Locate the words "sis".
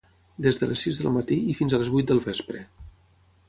0.85-1.01